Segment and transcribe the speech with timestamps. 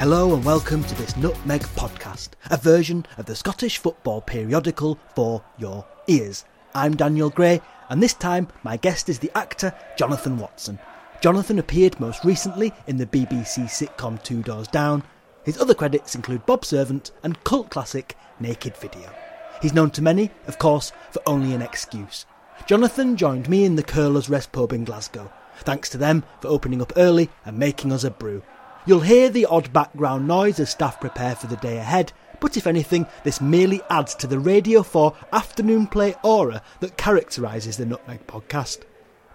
[0.00, 5.44] Hello and welcome to this Nutmeg podcast, a version of the Scottish football periodical for
[5.58, 6.46] your ears.
[6.74, 10.78] I'm Daniel Gray, and this time my guest is the actor Jonathan Watson.
[11.20, 15.02] Jonathan appeared most recently in the BBC sitcom Two Doors Down.
[15.44, 19.12] His other credits include Bob Servant and cult classic Naked Video.
[19.60, 22.24] He's known to many, of course, for Only an Excuse.
[22.64, 25.30] Jonathan joined me in the Curlers Rest pub in Glasgow.
[25.58, 28.42] Thanks to them for opening up early and making us a brew.
[28.86, 32.66] You'll hear the odd background noise as staff prepare for the day ahead, but if
[32.66, 38.26] anything, this merely adds to the Radio 4 afternoon play aura that characterises the Nutmeg
[38.26, 38.84] podcast.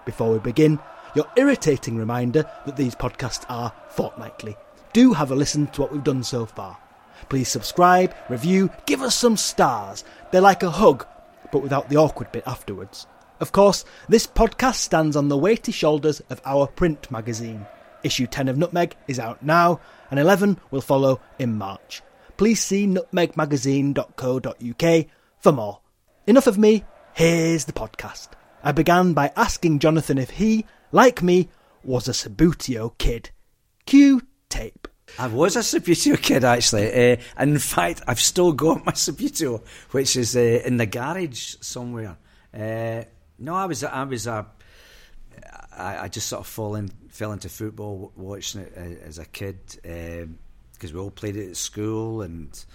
[0.03, 0.79] Before we begin,
[1.13, 4.57] your irritating reminder that these podcasts are fortnightly.
[4.93, 6.79] Do have a listen to what we've done so far.
[7.29, 10.03] Please subscribe, review, give us some stars.
[10.31, 11.05] They're like a hug,
[11.51, 13.05] but without the awkward bit afterwards.
[13.39, 17.67] Of course, this podcast stands on the weighty shoulders of our print magazine.
[18.05, 19.79] Issue 10 of Nutmeg is out now,
[20.11, 22.03] and 11 will follow in March.
[22.37, 25.05] Please see nutmegmagazine.co.uk
[25.39, 25.79] for more.
[26.27, 26.83] Enough of me,
[27.13, 28.27] here's the podcast.
[28.63, 31.49] I began by asking Jonathan if he, like me,
[31.83, 33.31] was a Subbuteo kid.
[33.87, 34.87] Cue tape.
[35.17, 40.15] I was a Subbuteo kid actually, uh, in fact, I've still got my Subbuteo, which
[40.15, 42.17] is uh, in the garage somewhere.
[42.53, 43.05] Uh,
[43.39, 44.45] no, I was I was a
[45.77, 49.25] I, I just sort of fall in, fell into football watching it uh, as a
[49.25, 52.65] kid because um, we all played it at school and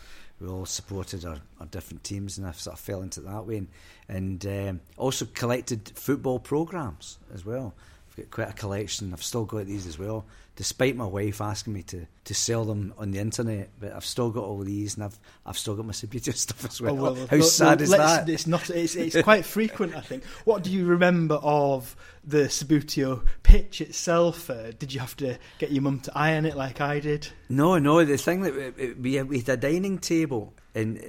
[0.41, 3.59] we all supported our, our, different teams and I sort of fell into that way
[3.59, 3.69] and,
[4.09, 7.75] and um, also collected football programs as well.
[8.11, 9.13] I've got quite a collection.
[9.13, 10.27] I've still got these as well
[10.61, 13.71] despite my wife asking me to, to sell them on the internet.
[13.81, 16.83] But I've still got all these, and I've I've still got my Subbuteo stuff as
[16.83, 16.99] well.
[16.99, 18.29] Oh, well How sad is that?
[18.29, 18.69] It's not.
[18.69, 20.23] It's, it's quite frequent, I think.
[20.45, 24.51] What do you remember of the Subbuteo pitch itself?
[24.51, 27.29] Uh, did you have to get your mum to iron it like I did?
[27.49, 28.05] No, no.
[28.05, 31.03] The thing that we, we had a dining table in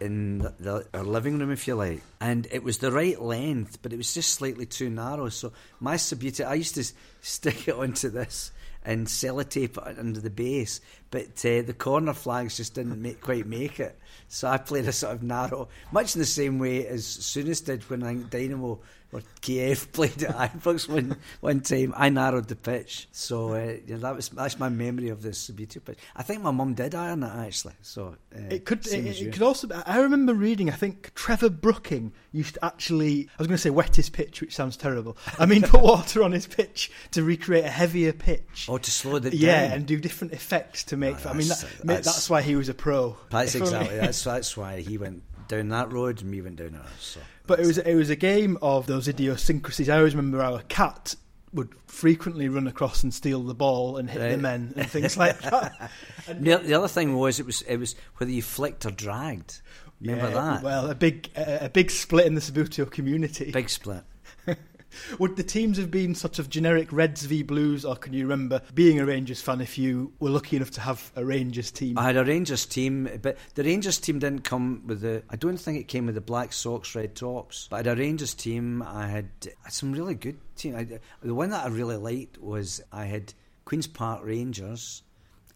[0.00, 3.92] in the, our living room, if you like, and it was the right length, but
[3.92, 5.28] it was just slightly too narrow.
[5.28, 6.84] So my Subbuteo, I used to
[7.20, 8.52] stick it onto this
[8.84, 13.46] and sellotape it under the base, but uh, the corner flags just didn't make, quite
[13.46, 13.98] make it.
[14.28, 17.88] So I played a sort of narrow, much in the same way as Souness did
[17.90, 18.80] when I think Dynamo
[19.12, 21.94] or Kiev played at Ibrox one one time.
[21.96, 25.84] I narrowed the pitch, so uh, yeah, that was that's my memory of this Subbuteo
[25.84, 25.98] pitch.
[26.14, 27.74] I think my mum did iron it actually.
[27.82, 29.68] So uh, it could it, it could also.
[29.86, 30.70] I remember reading.
[30.70, 33.28] I think Trevor Brooking used to actually.
[33.38, 35.16] I was going to say wet his pitch, which sounds terrible.
[35.38, 38.66] I mean, put water on his pitch to recreate a heavier pitch.
[38.68, 39.76] Or to slow it yeah, down.
[39.76, 41.16] and do different effects to make.
[41.24, 43.16] Oh, I mean, that, that's, that's, why he was a pro.
[43.30, 43.98] That's exactly.
[43.98, 46.90] that's that's why he went down that road and me went down ours.
[46.98, 47.20] So.
[47.46, 49.88] But it was it was a game of those idiosyncrasies.
[49.88, 51.14] I always remember our cat
[51.52, 54.30] would frequently run across and steal the ball and hit right.
[54.32, 55.90] the men and things like that.
[56.26, 59.60] The, the, other thing was it was it was whether you flicked or dragged.
[60.00, 60.62] Remember yeah, that?
[60.64, 63.52] Well, a big a, a big split in the Subbuteo community.
[63.52, 64.02] Big split.
[65.18, 68.62] Would the teams have been sort of generic Reds v Blues, or can you remember
[68.74, 71.98] being a Rangers fan if you were lucky enough to have a Rangers team?
[71.98, 75.22] I had a Rangers team, but the Rangers team didn't come with the.
[75.30, 77.68] I don't think it came with the black socks, red tops.
[77.70, 78.82] But I had a Rangers team.
[78.82, 79.28] I had,
[79.68, 80.76] some really good team.
[80.76, 80.86] I,
[81.22, 83.32] the one that I really liked was I had
[83.64, 85.02] Queens Park Rangers,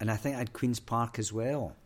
[0.00, 1.76] and I think I had Queens Park as well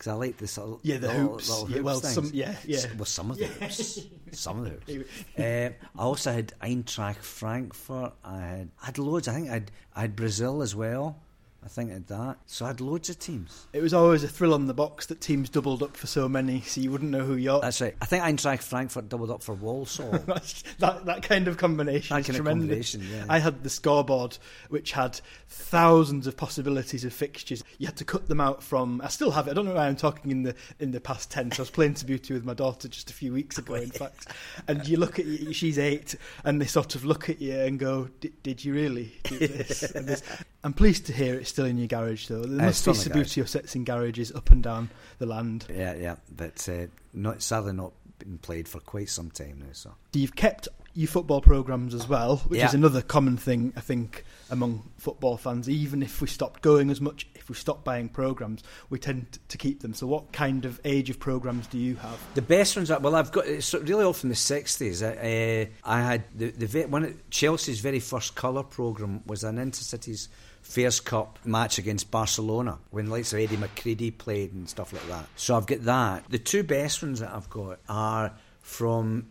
[0.00, 2.14] because I like this little yeah the little, hoops, little yeah, well things.
[2.14, 4.00] some yeah yeah well some of the hoops
[4.32, 5.10] some of the hoops.
[5.38, 8.14] uh, I also had Eintracht Frankfurt.
[8.24, 9.28] I had I had loads.
[9.28, 11.18] I think I had I had Brazil as well.
[11.62, 12.38] I think at that.
[12.46, 13.66] So I had loads of teams.
[13.72, 16.62] It was always a thrill on the box that teams doubled up for so many,
[16.62, 17.60] so you wouldn't know who you're.
[17.60, 17.94] That's right.
[18.00, 20.10] I think Eintracht Frankfurt doubled up for Walsall.
[20.78, 22.94] that that kind of combination that is kind tremendous.
[22.94, 23.32] Of combination, yeah.
[23.32, 24.38] I had the scoreboard,
[24.70, 27.62] which had thousands of possibilities of fixtures.
[27.78, 29.02] You had to cut them out from.
[29.04, 29.50] I still have it.
[29.50, 31.58] I don't know why I'm talking in the in the past tense.
[31.58, 34.28] I was playing Subbuteo with my daughter just a few weeks ago, in fact.
[34.66, 36.14] And you look at you, she's eight,
[36.44, 38.08] and they sort of look at you and go,
[38.42, 40.22] "Did you really do this?"
[40.62, 42.42] I'm pleased to hear it's still in your garage, though.
[42.42, 45.66] There uh, must be Subbuteo sets in garages up and down the land.
[45.70, 49.72] Yeah, yeah, but uh, not sadly not been played for quite some time now.
[49.72, 52.66] So you've kept your football programs as well, which yeah.
[52.66, 55.68] is another common thing I think among football fans.
[55.68, 59.56] Even if we stopped going as much, if we stopped buying programs, we tend to
[59.56, 59.94] keep them.
[59.94, 62.18] So, what kind of age of programs do you have?
[62.34, 65.02] The best ones, are, well, I've got it's really all from the sixties.
[65.02, 70.28] Uh, I had the the one Chelsea's very first colour program was an intercities
[70.70, 75.26] Fairs Cup match against Barcelona when likes of Eddie McCreadie played and stuff like that.
[75.34, 76.30] So I've got that.
[76.30, 78.32] The two best ones that I've got are
[78.62, 79.26] from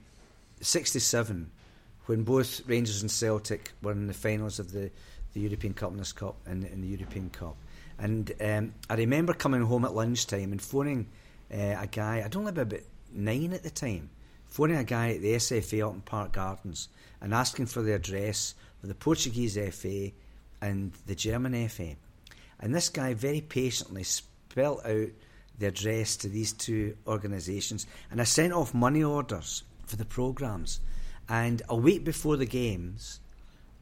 [0.60, 1.50] 67
[2.08, 4.92] when both Rangers and Celtic were in the finals of the,
[5.34, 7.56] the European Cup and this Cup and in the European Cup.
[7.98, 11.08] And um, I remember coming home at lunchtime and phoning
[11.54, 12.82] uh, a guy, I'd only been about
[13.14, 14.10] nine at the time,
[14.48, 16.90] phoning a guy at the SFA up Park Gardens
[17.22, 20.12] and asking for the address of the Portuguese FA
[20.62, 21.96] and the German FA.
[22.60, 25.10] And this guy very patiently spelt out
[25.58, 30.80] the address to these two organisations, and I sent off money orders for the programmes.
[31.28, 33.20] And a week before the games,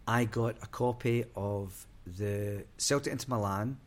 [0.08, 3.78] I got a copy of the Celtic into Milan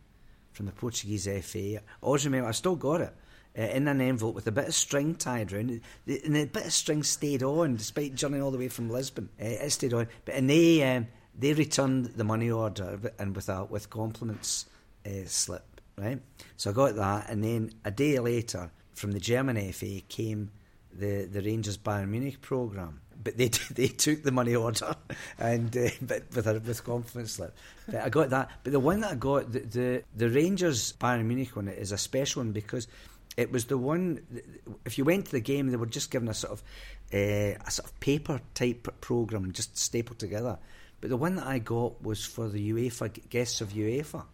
[0.52, 1.76] from the Portuguese FA.
[1.76, 3.14] I always remember, I still got it.
[3.58, 6.66] Uh, in an envelope with a bit of string tied around it, and the bit
[6.66, 9.28] of string stayed on despite journeying all the way from Lisbon.
[9.40, 11.08] Uh, it stayed on, but and they um,
[11.40, 14.66] they returned the money order and with a with compliments
[15.06, 15.70] uh, slip
[16.00, 16.20] right?
[16.56, 20.50] So I got that, and then a day later, from the German FA came
[20.92, 23.00] the the Rangers Bayern Munich program.
[23.22, 24.94] But they they took the money order,
[25.38, 27.56] and uh, but with a with confidence slip.
[27.86, 28.50] But I got that.
[28.64, 31.98] But the one that I got, the the, the Rangers Bayern Munich one, is a
[31.98, 32.88] special one because
[33.36, 34.20] it was the one.
[34.84, 36.62] If you went to the game, they were just given a sort of
[37.12, 40.58] uh, a sort of paper type program, just stapled together.
[41.00, 44.24] But the one that I got was for the UEFA guests of UEFA.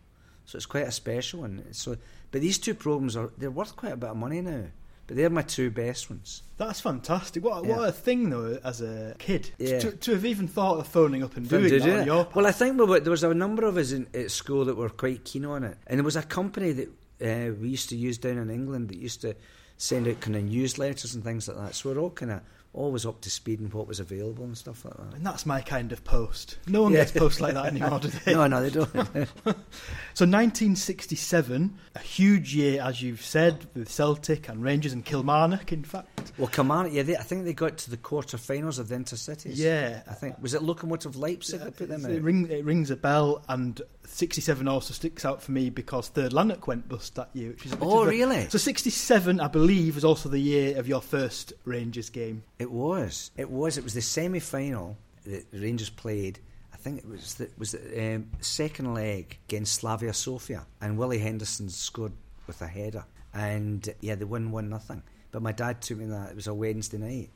[0.46, 1.64] So it's quite a special one.
[1.72, 1.96] So,
[2.30, 4.64] but these two programs are they're worth quite a bit of money now.
[5.06, 6.42] But they're my two best ones.
[6.56, 7.44] That's fantastic.
[7.44, 7.76] What, yeah.
[7.76, 9.78] what a thing though, as a kid, yeah.
[9.78, 12.28] to, to, have even thought of phoning up and doing that on your.
[12.34, 15.24] Well, I think there was a number of us in, at school that were quite
[15.24, 16.88] keen on it, and there was a company that
[17.22, 19.36] uh, we used to use down in England that used to
[19.76, 21.74] send out kind of newsletters and things like that.
[21.76, 22.40] So we're all kind of
[22.76, 25.16] always up to speed in what was available and stuff like that.
[25.16, 26.58] And that's my kind of post.
[26.66, 26.98] No one yeah.
[26.98, 28.34] gets posts like that anymore, do they?
[28.34, 28.92] no, no, they don't.
[30.14, 35.84] so 1967, a huge year, as you've said, with Celtic and Rangers and Kilmarnock, in
[35.84, 36.32] fact.
[36.38, 39.52] Well, Kilmarnock, yeah, they, I think they got to the quarter-finals of the Intercities.
[39.54, 40.02] Yeah.
[40.08, 42.10] I think, was it Lokomotiv Leipzig that put them in?
[42.12, 46.32] It, ring, it rings a bell, and 67 also sticks out for me because Third
[46.32, 47.50] Lanark went bust that year.
[47.50, 48.48] Which is oh, really?
[48.48, 52.42] So 67, I believe, was also the year of your first Rangers game.
[52.58, 53.30] It was.
[53.36, 53.78] It was.
[53.78, 56.38] It was the semi final that the Rangers played.
[56.72, 61.18] I think it was the, was the um, second leg against Slavia Sofia, and Willie
[61.18, 62.12] Henderson scored
[62.46, 63.04] with a header.
[63.34, 65.02] And yeah, they won one nothing.
[65.30, 66.30] But my dad took me that.
[66.30, 67.30] It was a Wednesday night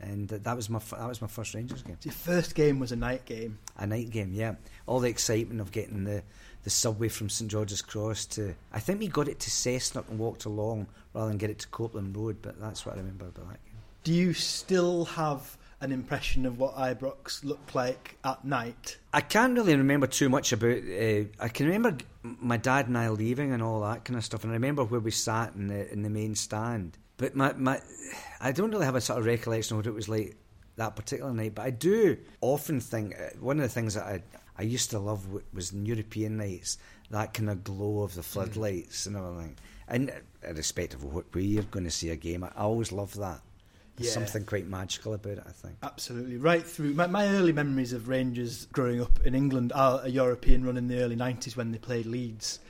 [0.00, 1.96] and that was my that was my first Rangers game.
[2.02, 3.58] Your first game was a night game.
[3.78, 4.54] A night game, yeah.
[4.86, 6.22] All the excitement of getting the
[6.62, 10.18] the subway from St George's Cross to I think we got it to Cessnock and
[10.18, 12.38] walked along rather than get it to Copeland Road.
[12.42, 13.74] But that's what I remember about that game.
[14.04, 18.98] Do you still have an impression of what Ibrox looked like at night?
[19.12, 20.78] I can't really remember too much about.
[20.78, 24.44] Uh, I can remember my dad and I leaving and all that kind of stuff,
[24.44, 26.98] and I remember where we sat in the in the main stand.
[27.20, 27.80] But my, my
[28.40, 30.36] I don't really have a sort of recollection of what it was like
[30.76, 31.54] that particular night.
[31.54, 34.22] But I do often think uh, one of the things that I
[34.56, 36.78] I used to love was European nights,
[37.10, 38.24] that kind of glow of the mm.
[38.24, 39.06] floodlights mm.
[39.08, 39.58] and everything.
[39.86, 40.12] And
[40.42, 43.42] irrespective of what way you're going to see a game, I always love that.
[43.96, 44.14] There's yeah.
[44.14, 45.76] something quite magical about it, I think.
[45.82, 46.38] Absolutely.
[46.38, 50.64] Right through my, my early memories of Rangers growing up in England are a European
[50.64, 52.60] run in the early 90s when they played Leeds.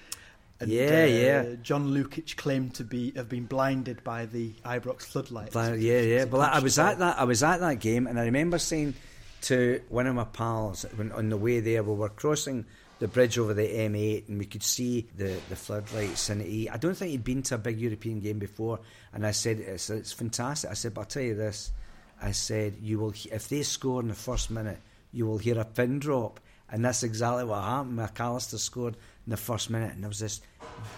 [0.61, 1.45] And, yeah, uh, yeah.
[1.62, 5.55] John Lukic claimed to be have been blinded by the Ibrox floodlights.
[5.55, 6.25] yeah, yeah.
[6.25, 7.19] Well, I was at that.
[7.19, 8.95] I was at that game, and I remember saying
[9.43, 12.67] to one of my pals when on the way there, we were crossing
[12.99, 16.29] the bridge over the M8, and we could see the, the floodlights.
[16.29, 18.81] And he, I don't think he'd been to a big European game before.
[19.14, 21.73] And I said, "It's, it's fantastic." I said, "But I'll tell you this."
[22.21, 24.79] I said, "You will if they score in the first minute,
[25.11, 26.38] you will hear a pin drop."
[26.71, 27.99] And that's exactly what happened.
[27.99, 28.97] McAllister scored
[29.27, 30.41] in the first minute, and there was this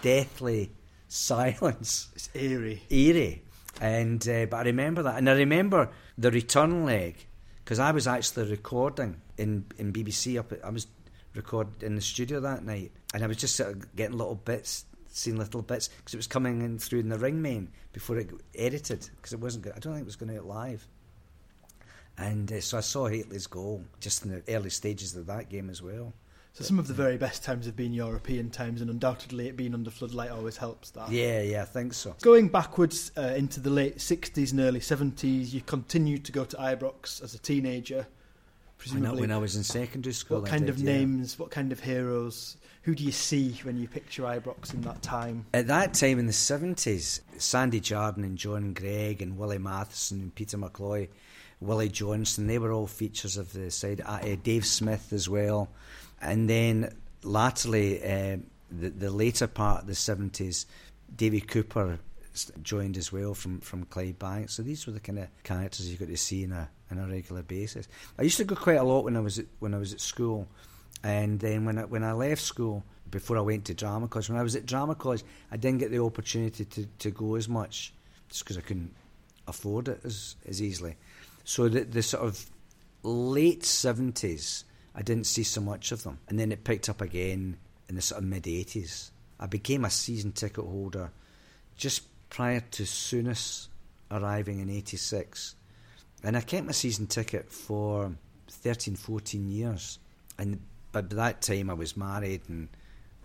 [0.00, 0.72] deathly
[1.08, 2.08] silence.
[2.14, 2.82] It's eerie.
[2.90, 3.42] Eerie.
[3.80, 7.26] And uh, but I remember that, and I remember the return leg
[7.64, 10.52] because I was actually recording in in BBC up.
[10.52, 10.86] At, I was
[11.34, 14.84] recording in the studio that night, and I was just sort of getting little bits,
[15.08, 18.30] seeing little bits because it was coming in through in the ring main before it
[18.54, 19.64] edited because it wasn't.
[19.64, 19.72] Good.
[19.74, 20.86] I don't think it was going out live.
[22.18, 25.70] And uh, so I saw Hateley's goal just in the early stages of that game
[25.70, 26.12] as well.
[26.52, 29.72] So some of the very best times have been European times, and undoubtedly it being
[29.72, 31.10] under floodlight always helps that.
[31.10, 32.14] Yeah, yeah, I think so.
[32.20, 36.56] Going backwards uh, into the late 60s and early 70s, you continued to go to
[36.56, 38.06] Ibrox as a teenager.
[38.76, 40.40] Presumably, when I was in secondary school.
[40.40, 40.92] What kind did, of yeah.
[40.92, 45.00] names, what kind of heroes, who do you see when you picture Ibrox in that
[45.00, 45.46] time?
[45.54, 50.34] At that time in the 70s, Sandy Jardine and John Greig and Willie Matheson and
[50.34, 51.08] Peter McCloy,
[51.62, 54.02] Willie Johnston, they were all features of the side.
[54.04, 55.68] Uh, Dave Smith as well.
[56.20, 58.38] And then latterly, uh,
[58.70, 60.66] the, the later part of the 70s,
[61.14, 61.98] Davy Cooper
[62.62, 64.50] joined as well from, from Clydebank.
[64.50, 67.06] So these were the kind of characters you got to see in a, on a
[67.06, 67.86] regular basis.
[68.18, 70.00] I used to go quite a lot when I was at, when I was at
[70.00, 70.48] school.
[71.04, 74.38] And then when I, when I left school, before I went to drama college, when
[74.38, 77.92] I was at drama college, I didn't get the opportunity to, to go as much
[78.28, 78.94] just because I couldn't
[79.46, 80.96] afford it as, as easily.
[81.44, 82.44] So the, the sort of
[83.02, 86.18] late 70s, I didn't see so much of them.
[86.28, 87.56] And then it picked up again
[87.88, 89.10] in the sort of mid 80s.
[89.40, 91.10] I became a season ticket holder
[91.76, 93.68] just prior to Souness
[94.10, 95.56] arriving in 86.
[96.22, 98.12] And I kept my season ticket for
[98.48, 99.98] 13, 14 years.
[100.38, 100.60] And
[100.92, 102.68] but by that time I was married and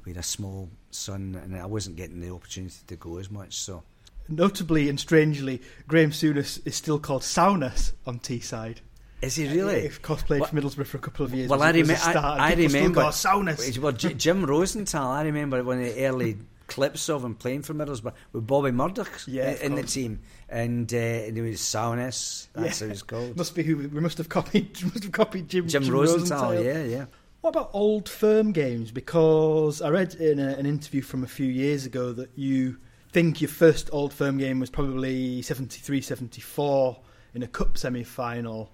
[0.05, 3.55] we had a small son and I wasn't getting the opportunity to go as much.
[3.57, 3.83] So
[4.29, 8.77] Notably and strangely, Graeme Souness is still called Souness on Teesside.
[9.21, 9.85] Is he really?
[9.85, 11.49] If cosplayed for Middlesbrough for a couple of years.
[11.49, 12.13] Well, I, rem- I.
[12.13, 13.01] I remember.
[13.05, 13.77] Souness.
[13.79, 17.73] Well, J- Jim Rosenthal, I remember one of the early clips of him playing for
[17.73, 20.19] Middlesbrough with Bobby Murdoch Yeah, of in the team,
[20.49, 22.47] and uh, and it was Souness.
[22.53, 22.87] That's Yeah.
[22.87, 23.37] how he's called.
[23.37, 24.83] Must be who we we must have copied.
[24.83, 27.05] Must have copied Jim, Jim, Rosenthal, yeah, yeah.
[27.41, 28.91] What about old firm games?
[28.91, 32.77] Because I read in a, an interview from a few years ago that you
[33.17, 36.99] think your first old firm game was probably 73 74
[37.33, 38.71] in a cup semi final.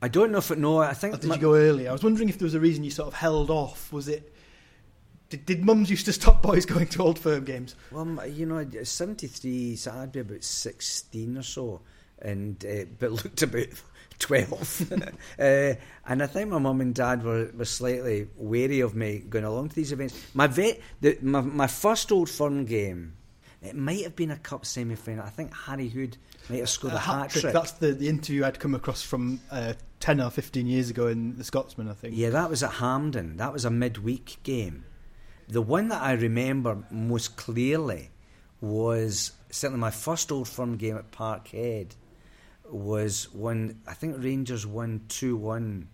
[0.00, 0.58] I don't know if it.
[0.58, 1.88] No, I think Or did my- you go early?
[1.88, 3.92] I was wondering if there was a reason you sort of held off.
[3.92, 4.32] Was it.
[5.28, 7.74] Did, did mums used to stop boys going to old firm games?
[7.90, 9.74] Well, you know, seventy three.
[9.74, 11.80] So I'd be about sixteen or so,
[12.20, 13.66] and uh, but looked about
[14.20, 14.92] twelve.
[15.40, 15.74] uh,
[16.06, 19.70] and I think my mum and dad were, were slightly wary of me going along
[19.70, 20.14] to these events.
[20.32, 23.14] My vet, the, my my first old firm game.
[23.62, 25.24] It might have been a cup semi final.
[25.24, 26.16] I think Harry Hood
[26.48, 27.52] might have scored a, hat trick.
[27.52, 31.38] That's the, the interview I'd come across from uh, 10 or 15 years ago in
[31.38, 32.14] The Scotsman, I think.
[32.16, 33.36] Yeah, that was at Hampden.
[33.36, 34.84] That was a midweek game.
[35.48, 38.10] The one that I remember most clearly
[38.60, 41.94] was certainly my first Old Firm game at Parkhead
[42.68, 45.88] was when I think Rangers won two one,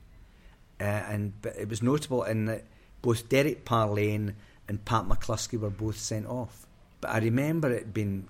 [0.80, 2.64] uh, and but it was notable in that
[3.02, 4.34] both Derek Parlane
[4.68, 6.67] and Pat McCluskey were both sent off.
[7.00, 8.28] But I remember it being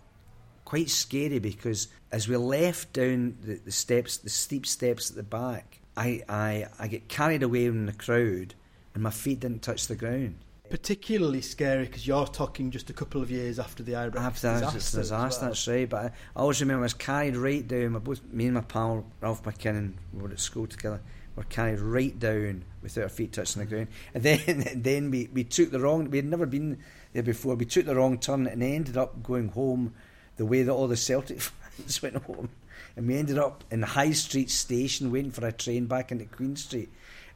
[0.64, 5.22] quite scary because as we left down the, the steps, the steep steps at the
[5.22, 8.54] back, I, I, I get carried away in the crowd
[8.94, 10.36] and my feet didn't touch the ground.
[10.70, 14.72] Particularly scary because you're talking just a couple of years after the Ibrox After that
[14.74, 14.98] disaster.
[14.98, 15.50] disaster, well.
[15.50, 15.88] that's right.
[15.88, 16.06] But I,
[16.36, 17.92] I always remember I was carried right down.
[17.92, 21.00] My, both me and my pal Ralph McKinnon we were at school together.
[21.34, 25.30] We were carried right down without our feet touching the ground, and then then we,
[25.32, 26.10] we took the wrong.
[26.10, 26.78] We had never been
[27.12, 27.54] there before.
[27.54, 29.94] We took the wrong turn and ended up going home
[30.36, 31.40] the way that all the Celtic
[31.76, 32.50] fans went home,
[32.96, 36.24] and we ended up in the High Street station waiting for a train back into
[36.24, 36.90] Queen Street,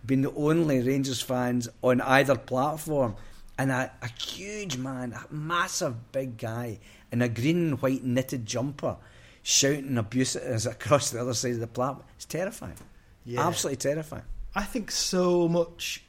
[0.04, 3.16] being the only Rangers fans on either platform,
[3.58, 6.78] and a, a huge man, a massive big guy
[7.10, 8.96] in a green and white knitted jumper,
[9.42, 12.06] shouting abuse at us across the other side of the platform.
[12.16, 12.76] It's terrifying.
[13.24, 13.46] Yeah.
[13.46, 14.24] Absolutely terrifying.
[14.54, 16.02] I think so much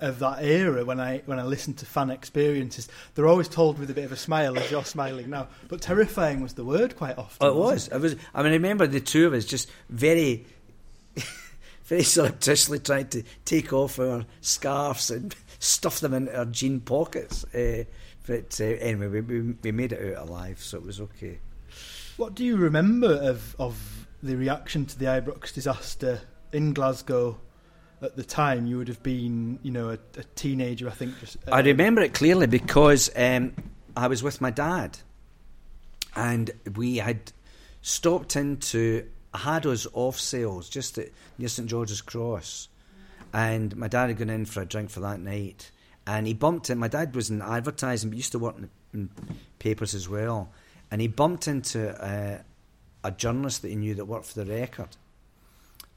[0.00, 3.90] of that era when I when I listen to fan experiences, they're always told with
[3.90, 5.48] a bit of a smile as you're smiling now.
[5.68, 7.46] But terrifying was the word quite often.
[7.46, 7.88] Oh, it was.
[7.88, 8.16] It was.
[8.34, 10.46] I mean, I remember the two of us just very,
[11.84, 17.44] very surreptitiously trying to take off our scarves and stuff them into our jean pockets.
[17.54, 17.84] Uh,
[18.26, 21.38] but uh, anyway, we, we, we made it out alive, so it was okay.
[22.16, 26.20] What do you remember of of the reaction to the Ibrox disaster
[26.52, 27.38] in Glasgow
[28.02, 28.66] at the time?
[28.66, 31.18] You would have been, you know, a, a teenager, I think.
[31.20, 33.54] Just, uh, I remember it clearly because um,
[33.96, 34.98] I was with my dad,
[36.16, 37.32] and we had
[37.82, 42.68] stopped into Haddo's off sales just at near St George's Cross,
[43.32, 45.70] and my dad had gone in for a drink for that night,
[46.06, 46.78] and he bumped in.
[46.78, 49.10] My dad was in advertising, but used to work in, in
[49.58, 50.52] papers as well,
[50.90, 52.42] and he bumped into uh,
[53.04, 54.96] a journalist that he knew that worked for the Record,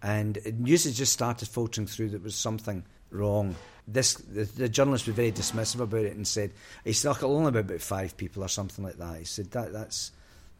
[0.04, 3.56] and news had just started filtering through that was something wrong.
[3.88, 6.52] This the, the journalist was very dismissive about it and said
[6.84, 9.18] he said "Look, it'll only be about five people or something like that.
[9.20, 10.12] He said that that's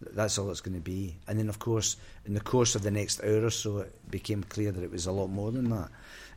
[0.02, 1.18] that's all it's going to be.
[1.28, 4.44] And then of course in the course of the next hour or so it became
[4.44, 5.90] clear that it was a lot more than that.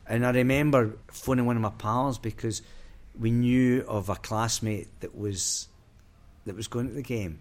[0.05, 2.61] And I remember phoning one of my pals because
[3.17, 5.67] we knew of a classmate that was
[6.45, 7.39] that was going to the game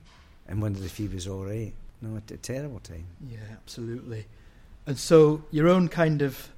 [0.49, 1.73] and wondered if he was all right.
[2.01, 3.07] No, a terrible time.
[3.29, 4.27] Yeah, absolutely.
[4.87, 6.49] And so your own kind of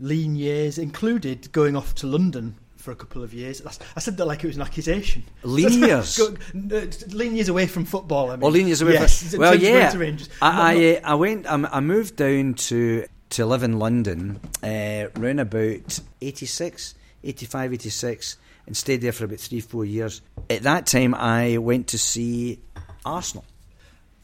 [0.00, 3.60] lean years included going off to London for a couple of years.
[3.96, 5.24] I said that like it was an accusation.
[5.42, 6.20] Lean years?
[6.54, 8.30] Lean years away from football.
[8.30, 8.40] I mean.
[8.40, 9.94] Well, lean years away Yes, from well, yeah.
[9.96, 10.28] Rangers.
[10.40, 11.46] I, I, uh, I went.
[11.46, 18.36] Um, I moved down to to live in London uh, round about 86, 85, 86,
[18.66, 20.22] and stayed there for about three, four years.
[20.48, 22.60] At that time, I went to see
[23.04, 23.44] Arsenal,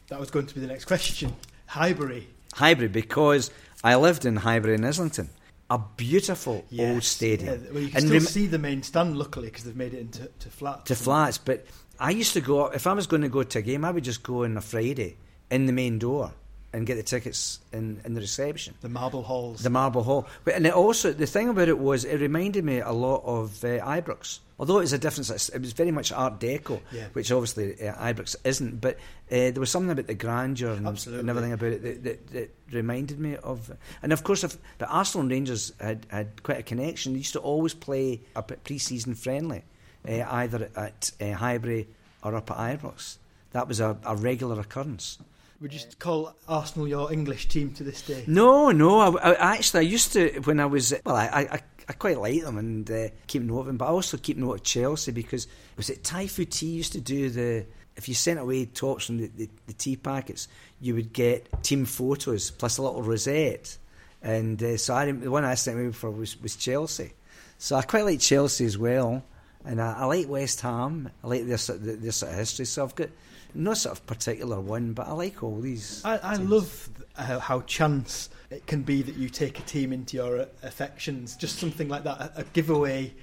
[0.07, 1.35] that was going to be the next question.
[1.67, 2.27] Highbury.
[2.55, 3.51] Highbury, because
[3.83, 5.29] I lived in Highbury in Islington.
[5.69, 7.63] a beautiful old stadium.
[7.65, 9.93] yeah, well, you can And still rem- see the main stand, luckily, because they've made
[9.93, 10.83] it into to flats.
[10.89, 11.37] to flats.
[11.37, 11.65] But
[11.99, 14.03] I used to go if I was going to go to a game, I would
[14.03, 15.17] just go on a Friday
[15.49, 16.33] in the main door
[16.75, 18.73] and get the tickets in, in the reception.
[18.81, 19.63] The marble halls.
[19.63, 20.27] The Marble Hall.
[20.43, 23.63] But and it also the thing about it was it reminded me a lot of
[23.63, 24.39] uh, Ibrox.
[24.59, 27.07] Although it was a difference, it was very much Art Deco, Yeah.
[27.13, 28.79] which obviously uh, Ibrox isn't.
[28.81, 28.95] But
[29.31, 32.49] uh, there was something about the grandeur and, and everything about it that, that, that
[32.71, 33.71] reminded me of.
[34.01, 37.13] And of course, if the Arsenal and Rangers had, had quite a connection.
[37.13, 39.63] They used to always play a pre-season friendly,
[40.07, 41.87] uh, either at uh, Highbury
[42.23, 43.17] or up at Ibrox.
[43.51, 45.17] That was a, a regular occurrence.
[45.61, 48.23] Would you call Arsenal your English team to this day?
[48.27, 48.99] No, no.
[48.99, 51.15] I, I, actually, I used to when I was well.
[51.15, 54.17] I, I, I quite like them and uh, keep note of them, but I also
[54.17, 55.47] keep note of Chelsea because
[55.77, 57.65] was it Typhoo Tea used to do the.
[57.95, 60.49] If you sent away tops from the, the, the tea packets,
[60.81, 63.77] you would get team photos plus a little rosette.
[64.21, 67.13] And uh, so I, the one I sent away for was, was Chelsea.
[67.57, 69.23] So I quite like Chelsea as well.
[69.63, 71.09] And I, I like West Ham.
[71.23, 72.65] I like their, their sort of history.
[72.65, 73.09] So I've got
[73.55, 76.01] no sort of particular one, but I like all these.
[76.05, 80.17] I, I love uh, how chance it can be that you take a team into
[80.17, 81.35] your uh, affections.
[81.35, 83.13] Just something like that, a, a giveaway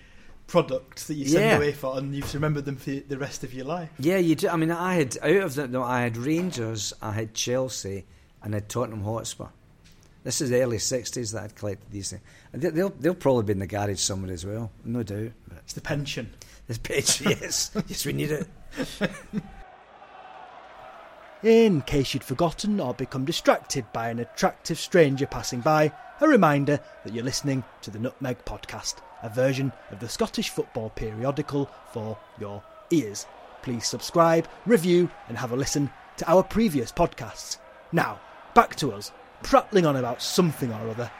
[0.46, 1.56] product that you send Yeah.
[1.56, 3.90] away for, and you've remembered them for the rest of your life.
[3.98, 4.48] Yeah, you do.
[4.48, 8.04] I mean, I had out of the no, I had Rangers, I had Chelsea,
[8.42, 9.46] and I had Tottenham Hotspur.
[10.24, 12.22] This is the early '60s that I'd collected these things.
[12.52, 15.32] And they- they'll they'll probably be in the garage somewhere as well, no doubt.
[15.48, 16.30] But It's the pension.
[16.68, 18.46] this page, yes, yes, we need it.
[21.42, 26.78] In case you'd forgotten or become distracted by an attractive stranger passing by, a reminder
[27.02, 32.16] that you're listening to the Nutmeg Podcast, a version of the Scottish football periodical for
[32.38, 33.26] your ears.
[33.62, 37.58] Please subscribe, review, and have a listen to our previous podcasts.
[37.90, 38.20] Now,
[38.54, 39.10] back to us,
[39.42, 41.10] prattling on about something or other.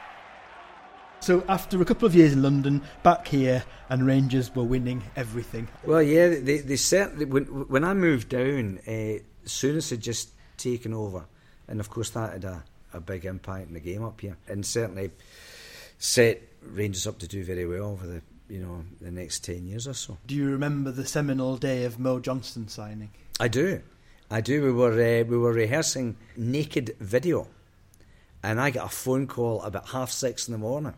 [1.18, 5.68] So, after a couple of years in London, back here, and Rangers were winning everything.
[5.84, 10.92] Well, yeah, they they certainly when when I moved down, uh, Souness had just taken
[10.92, 11.24] over,
[11.68, 14.64] and of course that had a, a big impact in the game up here, and
[14.64, 15.10] certainly
[15.98, 19.88] set Rangers up to do very well over the you know the next ten years
[19.88, 20.18] or so.
[20.26, 23.10] Do you remember the seminal day of Mo Johnston signing?
[23.40, 23.80] I do,
[24.30, 24.62] I do.
[24.62, 27.48] We were uh, we were rehearsing naked video,
[28.42, 30.94] and I got a phone call about half six in the morning,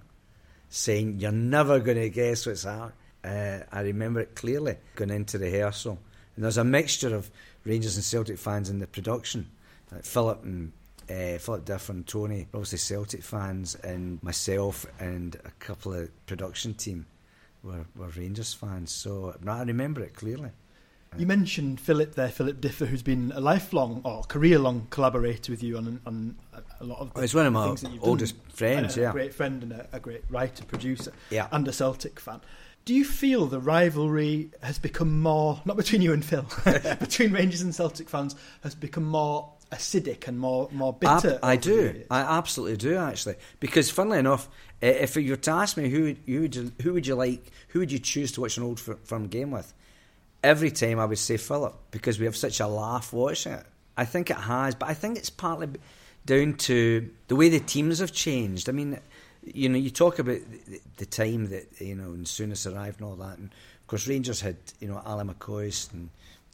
[0.68, 2.92] saying you're never going to guess what's happening.
[3.22, 5.98] Uh, I remember it clearly going into rehearsal,
[6.36, 7.30] and there's a mixture of
[7.64, 9.50] Rangers and Celtic fans in the production.
[9.92, 10.72] Like Philip and
[11.10, 16.74] uh, Philip Differ and Tony, obviously Celtic fans, and myself and a couple of production
[16.74, 17.06] team
[17.62, 18.90] were, were Rangers fans.
[18.90, 20.50] So I remember it clearly.
[21.12, 25.62] Uh, you mentioned Philip there, Philip Differ, who's been a lifelong or career-long collaborator with
[25.62, 26.36] you on on
[26.80, 27.08] a lot of.
[27.08, 28.50] Oh, the Oh, he's one of my things that you've oldest done.
[28.56, 29.12] friends, And a yeah.
[29.12, 31.48] great friend and a, a great writer, producer, Yeah.
[31.52, 32.40] and a Celtic fan.
[32.84, 36.46] Do you feel the rivalry has become more not between you and Phil,
[37.00, 41.34] between Rangers and Celtic fans has become more acidic and more more bitter?
[41.34, 42.02] Ab- I do.
[42.10, 43.36] I absolutely do actually.
[43.58, 44.48] Because funnily enough,
[44.82, 47.78] if you were to ask me who who would you, who would you like, who
[47.78, 49.72] would you choose to watch an old Fir- firm game with?
[50.42, 53.64] Every time I would say Philip because we have such a laugh watching it.
[53.96, 55.68] I think it has, but I think it's partly
[56.26, 58.68] down to the way the teams have changed.
[58.68, 58.98] I mean,
[59.46, 63.08] you know, you talk about the, the time that you know, and Souness arrived and
[63.08, 66.10] all that, and of course Rangers had you know Alan McCoist and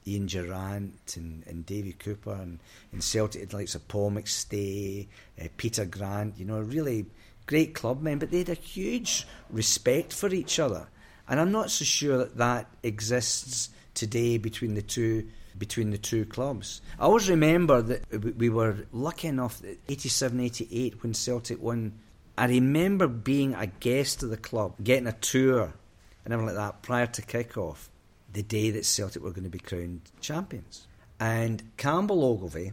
[0.07, 2.59] Ian Durrant and, and Davy Cooper and,
[2.93, 5.07] and Celtic had likes of Paul McStay,
[5.41, 7.05] uh, Peter Grant, you know, a really
[7.47, 10.89] great club men, but they had a huge respect for each other.
[11.29, 16.25] And I'm not so sure that that exists today between the two between the two
[16.25, 16.81] clubs.
[16.99, 21.93] I always remember that we- we were lucky enough that 87 88 when Celtic won.
[22.37, 25.73] I remember being a guest of the club, getting a tour
[26.25, 27.91] and everything like that prior to kick off
[28.33, 30.87] the day that Celtic were going to be crowned champions.
[31.19, 32.73] And Campbell Ogilvie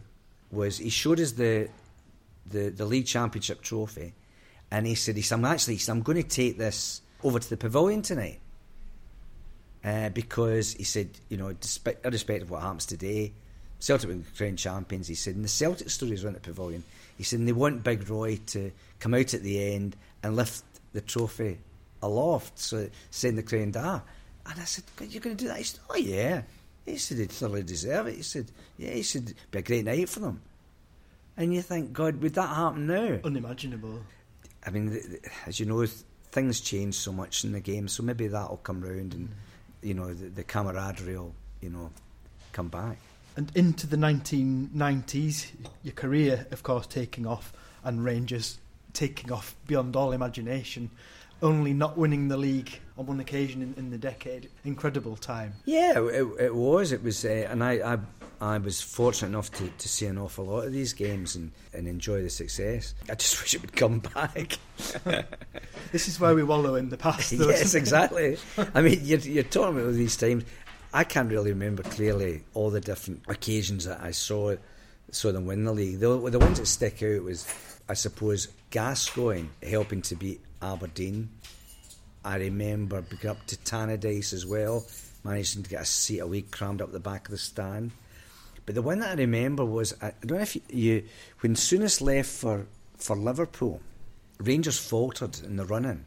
[0.50, 1.68] was he showed us the
[2.46, 4.14] the, the league championship trophy
[4.70, 7.56] and he said he said, I'm actually I'm going to take this over to the
[7.56, 8.40] pavilion tonight.
[9.84, 13.32] Uh, because he said, you know, despite, irrespective of what happens today,
[13.78, 15.06] Celtic be crowned champions.
[15.06, 16.82] He said, and the Celtic stories around the pavilion.
[17.16, 20.64] He said, and they want Big Roy to come out at the end and lift
[20.92, 21.58] the trophy
[22.02, 24.02] aloft, so saying the crowned ah.
[24.46, 25.58] And I said, "God, you're going to do that?
[25.58, 26.42] He said, oh yeah.
[26.86, 28.16] He said, they thoroughly deserve it.
[28.16, 30.40] He said, yeah, he said, be a great night for them.
[31.36, 33.18] And you think, God, would that happen now?
[33.24, 34.00] unimaginable.
[34.66, 35.98] I mean, th- th- as you know, th-
[36.32, 39.28] things change so much in the game, so maybe that'll come round and,
[39.82, 41.90] you know, the, the camaraderie will, you know,
[42.52, 42.96] come back.
[43.36, 45.50] And into the 1990s,
[45.82, 47.52] your career, of course, taking off,
[47.84, 48.58] and Rangers
[48.92, 50.90] taking off beyond all imagination.
[51.40, 54.50] Only not winning the league on one occasion in, in the decade.
[54.64, 55.54] Incredible time.
[55.66, 56.90] Yeah, it, it was.
[56.90, 57.98] It was, uh, and I, I
[58.40, 61.88] I was fortunate enough to, to see an awful lot of these games and, and
[61.88, 62.94] enjoy the success.
[63.10, 64.58] I just wish it would come back.
[65.92, 67.36] this is where we wallow in the past.
[67.36, 68.38] Though, yes, exactly.
[68.74, 70.44] I mean, you're, you're talking about these times.
[70.94, 74.54] I can't really remember clearly all the different occasions that I saw
[75.10, 76.00] saw them win the league.
[76.00, 77.46] The, the ones that stick out was,
[77.88, 81.30] I suppose, Gascoigne helping to beat Aberdeen.
[82.24, 84.86] I remember being up to Tannadice as well,
[85.24, 87.92] managing to get a seat a week crammed up the back of the stand.
[88.66, 91.04] But the one that I remember was I don't know if you, you
[91.40, 92.66] when Souness left for,
[92.98, 93.80] for Liverpool,
[94.38, 96.04] Rangers faltered in the running,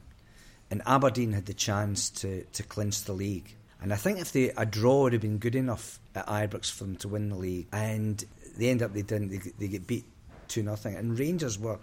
[0.69, 3.55] and Aberdeen had the chance to, to clinch the league.
[3.81, 6.83] And I think if they, a draw would have been good enough at Ibrox for
[6.83, 8.23] them to win the league, and
[8.57, 9.29] they end up they didn't.
[9.29, 10.05] They, they get beat
[10.47, 11.79] two nothing, and Rangers were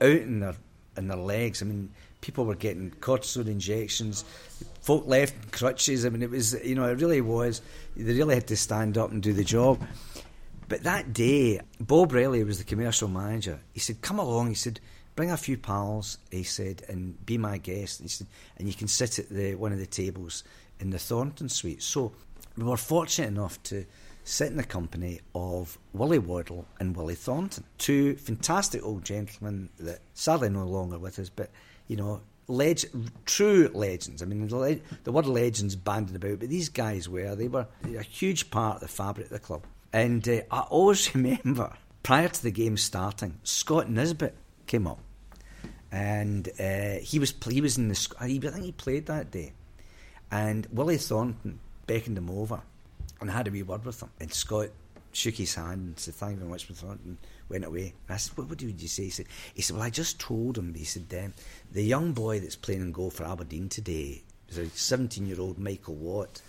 [0.00, 0.54] out in their
[0.96, 1.62] in their legs.
[1.62, 1.90] I mean,
[2.20, 4.24] people were getting cortisone injections.
[4.82, 6.04] Folk left crutches.
[6.04, 7.62] I mean, it was you know it really was.
[7.96, 9.84] They really had to stand up and do the job.
[10.68, 13.60] But that day, Bob Riley was the commercial manager.
[13.72, 14.80] He said, "Come along." He said,
[15.14, 18.88] "Bring a few pals." He said, "and be my guest." He said, "and you can
[18.88, 20.44] sit at the one of the tables
[20.80, 22.12] in the Thornton suite." So
[22.56, 23.84] we were fortunate enough to
[24.24, 30.00] sit in the company of Willie Waddell and Willie Thornton, two fantastic old gentlemen that
[30.14, 31.50] sadly no longer with us, but
[31.86, 32.90] you know, leg-
[33.26, 34.22] true legends.
[34.22, 37.66] I mean, the, le- the word legends banded about, but these guys were they were
[37.84, 39.66] a huge part of the fabric of the club.
[39.92, 44.34] And uh, I always remember prior to the game starting, Scott Nisbet
[44.66, 45.00] came up,
[45.92, 49.52] and uh, he was he was in the I think he played that day,
[50.30, 52.62] and Willie Thornton beckoned him over
[53.20, 54.10] and I had a wee word with him.
[54.20, 54.68] And Scott
[55.12, 56.90] shook his hand and said, Thank you very much, Mr.
[56.90, 57.94] and went away.
[58.08, 59.04] And I said, What, what did you say?
[59.04, 60.74] He said, he said, Well, I just told him.
[60.74, 61.08] He said,
[61.72, 65.58] The young boy that's playing in goal for Aberdeen today is a 17 year old
[65.58, 66.42] Michael Watt.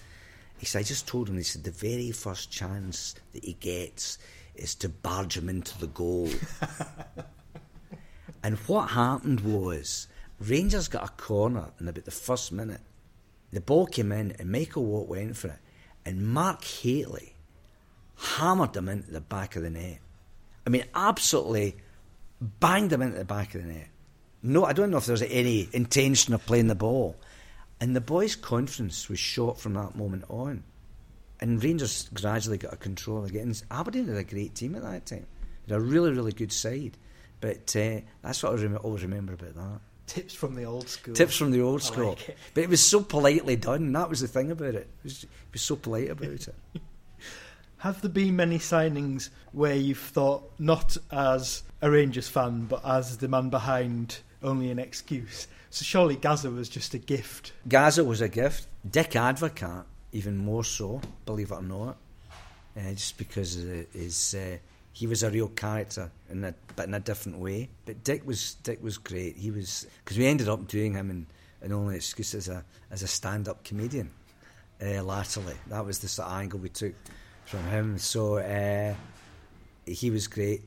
[0.57, 4.17] He said, I just told him, he said, the very first chance that he gets
[4.55, 6.29] is to barge him into the goal.
[8.43, 10.07] and what happened was,
[10.39, 12.79] Rangers got a corner in about the first minute.
[13.51, 15.59] The ball came in and Michael Watt went for it
[16.05, 17.33] and Mark Hateley
[18.17, 19.99] hammered him into the back of the net.
[20.65, 21.77] I mean, absolutely
[22.41, 23.87] banged him into the back of the net.
[24.41, 27.15] No, I don't know if there was any intention of playing the ball.
[27.81, 30.63] And the boys' confidence was shot from that moment on.
[31.41, 33.53] And Rangers gradually got a control again.
[33.69, 35.25] Aberdeen had a great team at that time.
[35.67, 36.97] They had a really, really good side.
[37.41, 39.81] But uh, that's what I always remember about that.
[40.07, 41.13] Tips from the old school.
[41.15, 42.09] Tips from the old school.
[42.09, 42.37] Like it.
[42.53, 43.91] But it was so politely done.
[43.91, 44.87] That was the thing about it.
[44.99, 46.55] It was, it was so polite about it.
[47.77, 53.17] Have there been many signings where you've thought, not as a Rangers fan, but as
[53.17, 55.47] the man behind only an excuse?
[55.69, 57.51] So surely Gaza was just a gift.
[57.67, 58.67] Gaza was a gift.
[58.89, 61.97] Dick Advocaat, even more so, believe it or not.
[62.77, 64.35] Uh, just because of his.
[64.35, 64.57] Uh,
[64.95, 67.69] he was a real character in a but in a different way.
[67.85, 69.35] But Dick was Dick was great.
[69.35, 71.27] He was because we ended up doing him in,
[71.61, 74.09] in only excuse as a as a stand up comedian.
[74.81, 76.93] Uh, latterly, that was the sort of angle we took
[77.45, 77.97] from him.
[77.97, 78.93] So uh,
[79.85, 80.61] he was great.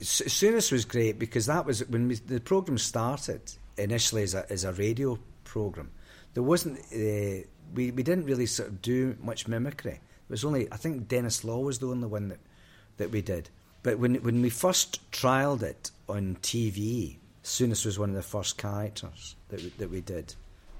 [0.00, 3.42] Souness was great because that was when we, the program started
[3.78, 5.92] initially as a as a radio program.
[6.34, 9.92] There wasn't uh, we we didn't really sort of do much mimicry.
[9.92, 12.40] It was only I think Denis Law was the only one that
[13.02, 13.50] that we did.
[13.82, 18.56] But when when we first trialled it on TV, Souness was one of the first
[18.56, 20.34] characters that we, that we did,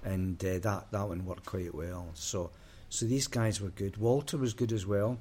[0.04, 2.06] and uh, that that one worked quite well.
[2.14, 2.50] So
[2.88, 3.96] so these guys were good.
[3.96, 5.18] Walter was good as well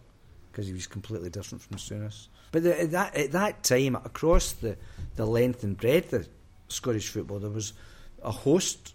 [0.51, 2.27] because he was completely different from Souness.
[2.51, 4.77] But the, at that at that time, across the
[5.15, 6.27] the length and breadth of
[6.67, 7.73] Scottish football, there was
[8.21, 8.93] a host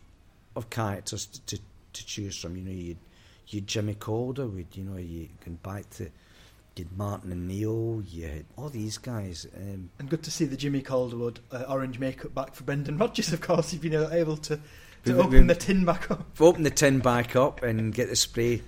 [0.54, 1.58] of characters to to,
[1.94, 2.56] to choose from.
[2.56, 2.96] You know, you
[3.48, 6.08] you Jimmy Calder, would you know, you can back to
[6.78, 9.46] you had Martin O'Neill, you had all these guys.
[9.56, 13.32] Um, and good to see the Jimmy Calderwood uh, orange makeup back for Brendan Rodgers,
[13.32, 14.60] of course, you've been able to,
[15.04, 16.26] to we, open we, the tin back up.
[16.40, 18.62] Open the tin back up and get the spray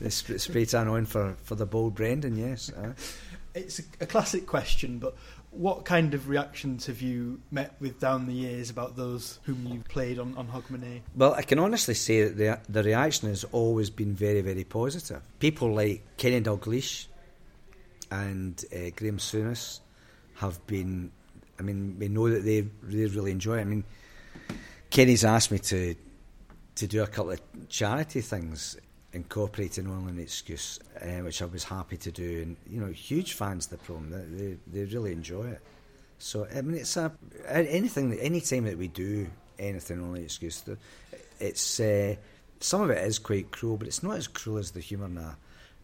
[0.00, 2.70] the spray, spray tan on for, for the bold Brendan, yes.
[2.70, 2.92] Uh.
[3.54, 5.16] It's a, a classic question, but
[5.50, 9.80] what kind of reactions have you met with down the years about those whom you
[9.88, 11.02] played on, on Hogmanay?
[11.14, 15.22] Well, I can honestly say that the, the reaction has always been very, very positive.
[15.38, 17.06] People like Kenny Dalglish,
[18.22, 19.80] and uh, Graeme Souness
[20.36, 21.10] have been.
[21.58, 23.62] I mean, we know that they they really enjoy it.
[23.62, 23.84] I mean,
[24.90, 25.94] Kenny's asked me to
[26.76, 28.76] to do a couple of charity things
[29.12, 32.42] incorporating only an excuse, uh, which I was happy to do.
[32.42, 34.10] And you know, huge fans of the program.
[34.36, 35.60] They, they, really enjoy it.
[36.18, 37.12] So I mean, it's a
[37.48, 40.64] anything, any time that we do anything only excuse,
[41.38, 42.16] it's uh,
[42.60, 45.36] some of it is quite cruel, but it's not as cruel as the humour a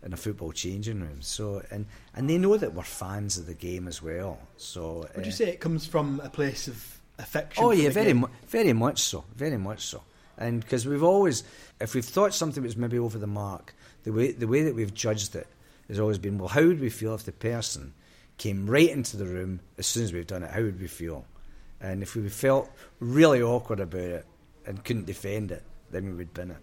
[0.05, 1.21] in a football changing room.
[1.21, 4.39] So and and they know that we're fans of the game as well.
[4.57, 7.65] So would uh, you say it comes from a place of affection?
[7.65, 10.03] Oh yeah, very mu- very much so, very much so.
[10.39, 11.45] And because we've always,
[11.81, 14.95] if we've thought something was maybe over the mark, the way the way that we've
[14.95, 15.47] judged it
[15.89, 17.93] has always been, well, how would we feel if the person
[18.39, 20.51] came right into the room as soon as we've done it?
[20.51, 21.27] How would we feel?
[21.81, 24.27] And if we felt really awkward about it
[24.67, 26.57] and couldn't defend it, then we would bin it.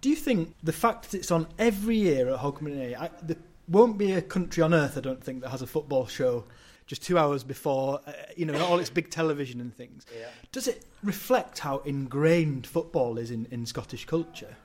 [0.00, 3.36] Do you think the fact that it's on every year at Hogmanay, there
[3.68, 6.44] won't be a country on earth, I don't think, that has a football show
[6.86, 10.04] just two hours before, uh, you know, all its big television and things.
[10.12, 10.26] Yeah.
[10.50, 14.56] Does it reflect how ingrained football is in, in Scottish culture?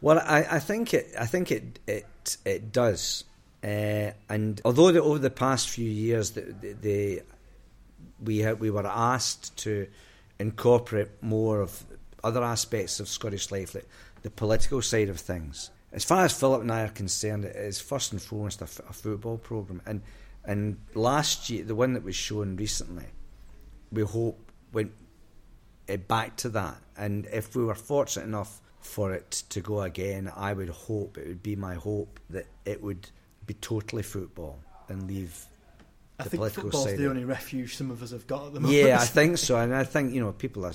[0.00, 1.12] Well, I, I think it.
[1.18, 1.78] I think it.
[1.86, 3.24] It it does.
[3.62, 7.22] Uh, and although the, over the past few years, the, the, the
[8.22, 9.86] we ha- we were asked to
[10.38, 11.84] incorporate more of
[12.24, 13.88] other aspects of Scottish life, like
[14.24, 15.70] the political side of things.
[15.92, 18.80] As far as Philip and I are concerned, it is first and foremost a, f-
[18.88, 20.02] a football program, and
[20.44, 23.06] and last year, the one that was shown recently,
[23.92, 24.92] we hope went
[25.88, 26.76] uh, back to that.
[26.96, 31.28] And if we were fortunate enough for it to go again, I would hope it
[31.28, 33.08] would be my hope that it would
[33.46, 34.58] be totally football
[34.88, 35.46] and leave
[36.18, 38.78] I think football's the only refuge some of us have got at the moment.
[38.78, 40.74] Yeah, I think so, and I think you know people are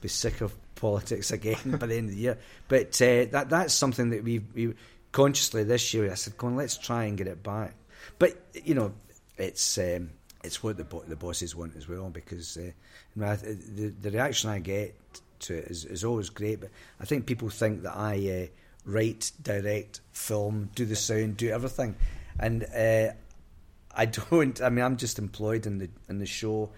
[0.00, 2.38] be sick of politics again by the end of the year.
[2.68, 4.74] But uh, that that's something that we we
[5.12, 7.74] consciously this year I said, "Come on, let's try and get it back."
[8.18, 8.92] But you know,
[9.36, 10.10] it's um,
[10.44, 12.70] it's what the bo- the bosses want as well because uh,
[13.16, 14.94] the the reaction I get
[15.40, 16.60] to it is, is always great.
[16.60, 18.46] But I think people think that I uh,
[18.84, 21.96] write, direct, film, do the sound, do everything,
[22.38, 23.12] and uh,
[23.94, 24.60] I don't.
[24.62, 26.70] I mean, I'm just employed in the in the show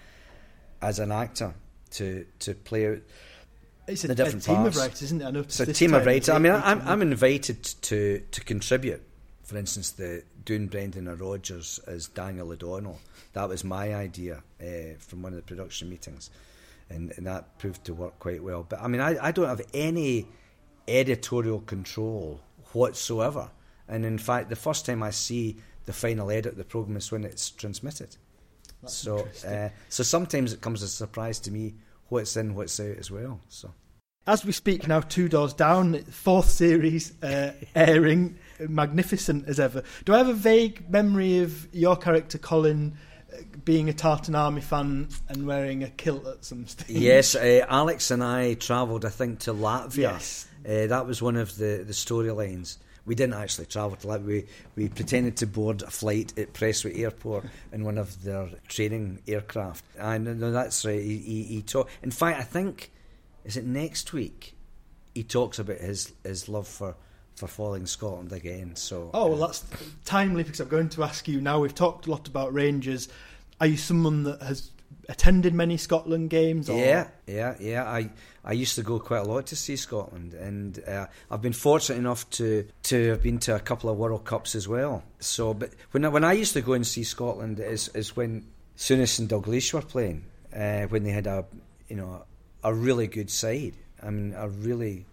[0.83, 1.55] as an actor
[1.93, 2.99] to to play out.
[3.93, 4.77] It's a, different a team parts.
[4.77, 5.25] of writers, isn't it?
[5.25, 6.29] I know it's a team of writers.
[6.29, 9.03] I mean, I'm I'm invited to to contribute.
[9.45, 13.01] For instance, the doing Brendan or Rodgers as Daniel O'Donnell.
[13.33, 16.31] That was my idea uh, from one of the production meetings,
[16.89, 18.65] and, and that proved to work quite well.
[18.69, 20.27] But I mean, I, I don't have any
[20.89, 22.41] editorial control
[22.73, 23.51] whatsoever.
[23.89, 27.11] And in fact, the first time I see the final edit of the program is
[27.11, 28.17] when it's transmitted.
[28.83, 31.75] That's so, uh, so sometimes it comes as a surprise to me
[32.09, 33.41] what's in, what's out as well.
[33.49, 33.73] So,
[34.27, 39.83] as we speak now, two doors down, fourth series uh, airing, magnificent as ever.
[40.05, 42.97] Do I have a vague memory of your character Colin?
[43.33, 46.89] Uh, being a Tartan Army fan and wearing a kilt at some stage.
[46.89, 49.97] Yes, uh, Alex and I travelled, I think, to Latvia.
[49.97, 50.49] Yes.
[50.67, 52.79] Uh, that was one of the, the storylines.
[53.07, 54.25] We didn't actually travel to Latvia.
[54.27, 59.21] We, we pretended to board a flight at Prestwick Airport in one of their training
[59.29, 59.85] aircraft.
[59.97, 61.01] And no, that's right.
[61.01, 62.91] He, he, he talk, In fact, I think
[63.45, 64.57] is it next week.
[65.15, 66.97] He talks about his his love for
[67.35, 68.77] for falling Scotland again.
[68.77, 69.65] So oh well, that's
[70.05, 71.61] timely because I'm going to ask you now.
[71.61, 73.09] We've talked a lot about Rangers.
[73.61, 74.71] Are you someone that has
[75.09, 76.69] attended many Scotland games?
[76.71, 76.79] Or?
[76.79, 77.85] Yeah, yeah, yeah.
[77.85, 78.11] I
[78.45, 81.99] I used to go quite a lot to see Scotland, and uh, I've been fortunate
[81.99, 85.03] enough to to have been to a couple of World Cups as well.
[85.19, 88.47] So, but when I, when I used to go and see Scotland is is when
[88.77, 90.25] Souness and Dalglish were playing,
[90.55, 91.45] uh, when they had a
[91.89, 92.25] you know
[92.63, 93.75] a really good side.
[94.03, 95.07] I mean, a really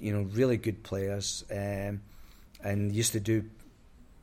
[0.00, 2.02] you know really good players, um,
[2.62, 3.44] and used to do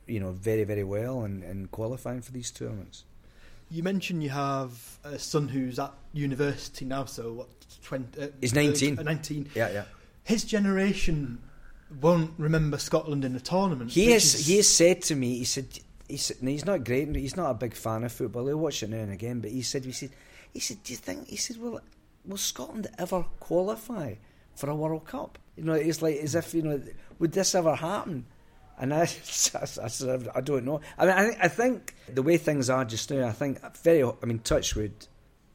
[0.06, 3.04] you know very very well in, in qualifying for these tournaments.
[3.70, 7.48] You mentioned you have a son who's at university now, so what,
[7.84, 8.98] 20, uh, he's 19.
[8.98, 9.48] Uh, 19.
[9.54, 9.84] Yeah, yeah.
[10.24, 11.38] His generation
[12.02, 13.90] won't remember Scotland in a tournament.
[13.90, 14.46] He has, is...
[14.46, 15.66] he has said to me, he said,
[16.06, 18.90] he said, he's not great, he's not a big fan of football, he'll watch it
[18.90, 20.10] now and again, but he said, he said,
[20.52, 21.80] he said, do you think, he said, well,
[22.24, 24.14] will Scotland ever qualify
[24.54, 25.38] for a World Cup?
[25.56, 26.80] You know, it's like as if, you know,
[27.18, 28.26] would this ever happen?
[28.78, 29.02] And I,
[29.54, 30.80] I, I, I don't know.
[30.98, 34.02] I mean, I, I think the way things are just now, I think very.
[34.02, 35.06] I mean, Touchwood.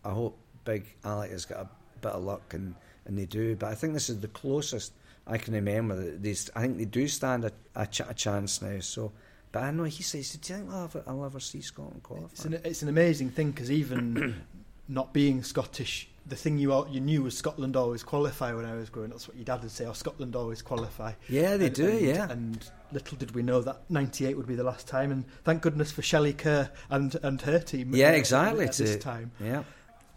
[0.05, 1.69] I hope Big Alec has got a
[2.01, 2.75] bit of luck, and,
[3.05, 3.55] and they do.
[3.55, 4.93] But I think this is the closest
[5.25, 6.49] I can remember that these.
[6.55, 8.79] I think they do stand a, a, ch- a chance now.
[8.79, 9.11] So,
[9.51, 12.29] but I know he says, "Do you think I'll ever, I'll ever see Scotland qualify?"
[12.31, 14.41] It's an, it's an amazing thing because even
[14.87, 18.89] not being Scottish the thing you you knew was Scotland always qualify when I was
[18.89, 19.11] growing.
[19.11, 19.17] Up.
[19.17, 19.85] That's what your dad would say.
[19.85, 21.13] Oh, Scotland always qualify.
[21.29, 21.89] Yeah, they and, do.
[21.89, 22.29] And, yeah.
[22.29, 25.11] And little did we know that '98 would be the last time.
[25.11, 27.93] And thank goodness for Shelley Kerr and and her team.
[27.93, 28.65] Yeah, exactly.
[28.65, 29.31] At, this time.
[29.39, 29.63] Yeah.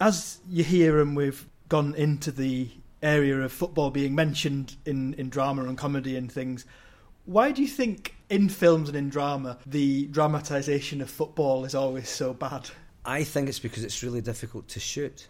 [0.01, 2.69] As you hear, and we've gone into the
[3.03, 6.65] area of football being mentioned in in drama and comedy and things.
[7.27, 12.09] Why do you think in films and in drama the dramatisation of football is always
[12.09, 12.71] so bad?
[13.05, 15.27] I think it's because it's really difficult to shoot.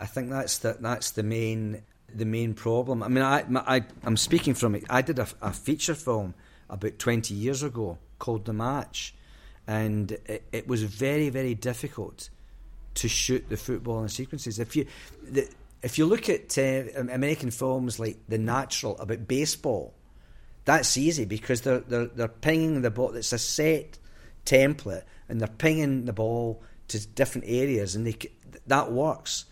[0.00, 1.82] I think that's the, that's the main
[2.12, 3.02] the main problem.
[3.02, 4.84] I mean, I, I I'm speaking from it.
[4.90, 6.34] I did a, a feature film
[6.68, 9.14] about 20 years ago called The Match,
[9.66, 12.30] and it, it was very very difficult
[12.94, 14.58] to shoot the football in sequences.
[14.58, 14.86] If you
[15.22, 15.48] the,
[15.82, 19.94] if you look at uh, American films like The Natural about baseball,
[20.64, 23.14] that's easy because they're they're, they're pinging the ball.
[23.14, 23.98] It's a set
[24.46, 28.16] template, and they're pinging the ball to different areas, and they,
[28.66, 29.44] that works.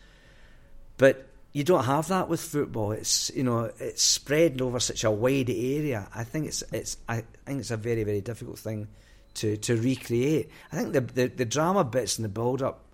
[0.98, 2.92] But you don't have that with football.
[2.92, 6.08] It's you know it's spread over such a wide area.
[6.14, 8.88] I think it's it's I think it's a very very difficult thing
[9.34, 10.50] to to recreate.
[10.70, 12.84] I think the the, the drama bits and the build up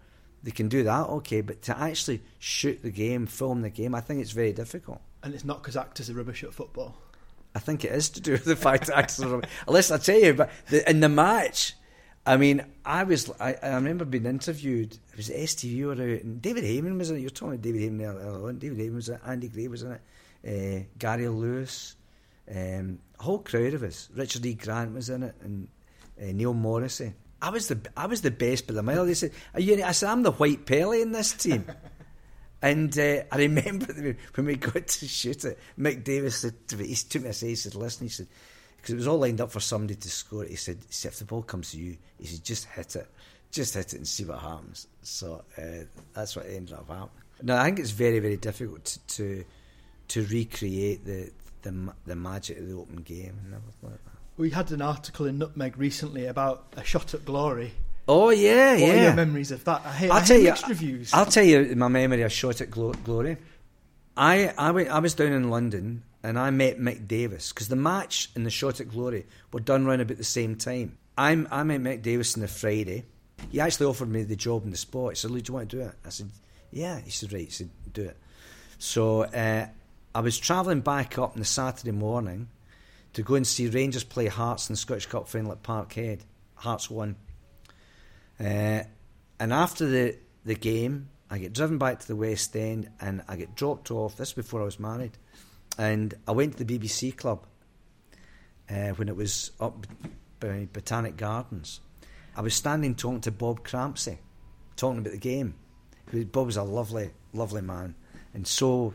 [0.45, 4.03] they can do that okay, but to actually shoot the game, film the game, I
[4.03, 5.01] think it's very difficult.
[5.23, 6.99] And it's not because actors are rubbish at football.
[7.55, 9.51] I think it is to do with the fact that actors are rubbish.
[9.67, 11.73] Unless I tell you, but the, in the match,
[12.27, 14.95] I mean, I was I, I remember being interviewed.
[14.95, 17.21] It was STV or out, and David Hayman was in it.
[17.21, 18.59] You're talking about David Hayman earlier on.
[18.59, 19.21] David Hayman was in it.
[19.27, 20.01] Andy Gray was in it.
[20.47, 21.97] Uh, Gary Lewis,
[22.51, 24.09] um, a whole crowd of us.
[24.15, 24.55] Richard E.
[24.55, 25.69] Grant was in it, and
[26.21, 27.13] uh, Neil Morrissey.
[27.43, 29.05] I was the I was the best by the mile.
[29.05, 31.67] They said, "Are you?" I said, "I'm the white Pele in this team."
[32.63, 33.93] and uh, I remember
[34.35, 37.49] when we got to shoot it, Mick Davis said to me, he took me aside,
[37.49, 38.29] he said, "Listen," he said,
[38.85, 40.45] because it was all lined up for somebody to score.
[40.45, 43.09] He said, "He if the ball comes to you, he said just hit it,
[43.51, 47.11] just hit it and see what happens." So uh, that's what ended up happening.
[47.43, 49.45] No, I think it's very very difficult to to,
[50.09, 51.31] to recreate the,
[51.63, 55.27] the the magic of the open game and everything like that we had an article
[55.27, 57.73] in Nutmeg recently about a shot at glory.
[58.07, 59.03] Oh yeah, what yeah.
[59.05, 59.83] Your memories of that?
[59.85, 61.15] I hear, I'll I tell you, mixed reviews.
[61.15, 63.37] I'll tell you my memory of shot at glory.
[64.17, 67.77] I I, went, I was down in London and I met Mick Davis because the
[67.77, 70.97] match and the shot at glory were done around about the same time.
[71.19, 73.05] I'm, I met Mick Davis on the Friday.
[73.51, 75.13] He actually offered me the job in the spot.
[75.13, 76.31] He said, "Lee, do you want to do it?" I said,
[76.73, 78.17] "Yeah." He said, "Right." He said, "Do it."
[78.79, 79.67] So uh,
[80.15, 82.49] I was travelling back up on the Saturday morning
[83.13, 86.21] to go and see Rangers play Hearts in the Scottish Cup final at Parkhead.
[86.55, 87.17] Hearts won.
[88.41, 88.83] Uh,
[89.39, 93.37] and after the, the game, I get driven back to the West End and I
[93.37, 94.17] get dropped off.
[94.17, 95.19] This before I was married.
[95.79, 97.47] And I went to the BBC Club
[98.71, 99.87] uh, when it was up
[100.41, 101.81] by Botanic Gardens.
[102.37, 104.19] I was standing talking to Bob Crampsey,
[104.77, 105.55] talking about the game.
[106.13, 107.95] Bob was a lovely, lovely man,
[108.35, 108.95] and so,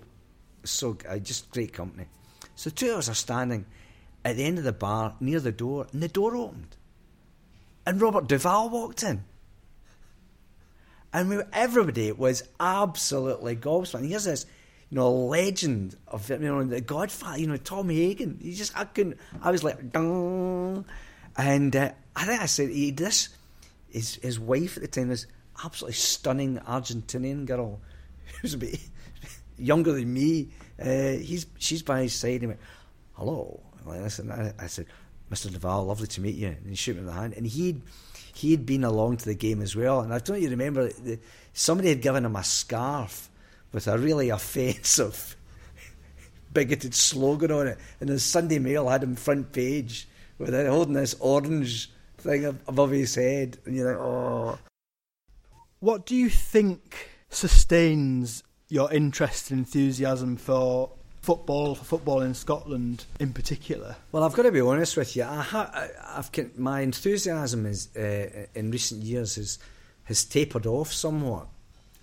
[0.63, 2.05] so uh, just great company.
[2.55, 3.65] So two of us are standing,
[4.23, 6.75] at the end of the bar near the door, and the door opened.
[7.85, 9.23] And Robert Duvall walked in.
[11.11, 14.07] And we, everybody was absolutely gobsmacked.
[14.07, 14.45] Here's this,
[14.89, 18.39] you know, a legend of you know the Godfather, you know, Tom Hagen.
[18.41, 19.17] He just I couldn't.
[19.41, 20.86] I was like, Dung.
[21.38, 23.30] and uh, I think I said he this.
[23.89, 25.28] His his wife at the time was
[25.63, 27.80] absolutely stunning Argentinian girl,
[28.41, 28.80] who's a bit
[29.58, 30.49] younger than me.
[30.80, 32.34] Uh, he's she's by his side.
[32.34, 32.60] And he went,
[33.13, 34.88] "Hello, like, I, I said,
[35.32, 35.52] Mr.
[35.52, 36.47] Duvall, lovely to meet you.
[36.47, 37.34] And he shook me the hand.
[37.36, 37.82] And he'd,
[38.36, 40.02] he'd been along to the game as well.
[40.02, 41.19] And I don't you remember, the,
[41.54, 43.30] somebody had given him a scarf
[43.71, 45.36] with a really offensive,
[46.53, 47.77] bigoted slogan on it.
[47.99, 52.91] And the Sunday Mail had him front page with it, holding this orange thing above
[52.91, 53.58] his head.
[53.65, 54.60] And you're like, oh.
[55.79, 63.05] What do you think sustains your interest and enthusiasm for football, for football in Scotland
[63.19, 63.95] in particular?
[64.12, 65.23] Well, I've got to be honest with you.
[65.23, 69.60] I have my enthusiasm is uh, in recent years has
[70.05, 71.47] has tapered off somewhat.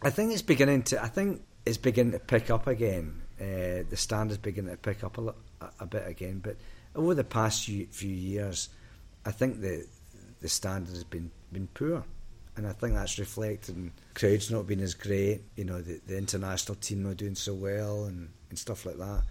[0.01, 1.03] I think it's beginning to.
[1.03, 3.23] I think it's beginning to pick up again.
[3.39, 5.35] Uh, the standards beginning to pick up a,
[5.79, 6.57] a, bit again, but
[6.95, 8.71] over the past few, years,
[9.27, 9.87] I think the
[10.41, 12.05] the standard has been been poor
[12.57, 15.43] and I think that's reflected in crowds not being as great.
[15.57, 19.23] You know, the, the international team not doing so well and, and stuff like that.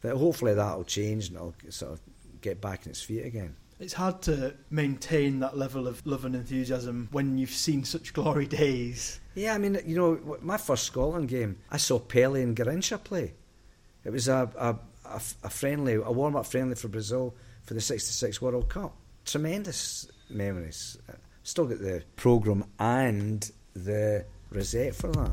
[0.00, 2.00] But hopefully that'll change and it'll sort of
[2.40, 3.56] get back on its feet again.
[3.82, 8.46] It's hard to maintain that level of love and enthusiasm when you've seen such glory
[8.46, 9.20] days.
[9.34, 13.34] Yeah, I mean, you know, my first Scotland game, I saw Pele and Garrincha play.
[14.04, 17.80] It was a, a, a, a friendly, a warm up friendly for Brazil for the
[17.80, 18.94] 66 World Cup.
[19.24, 20.96] Tremendous memories
[21.42, 25.32] still got the programme and the rosette for that.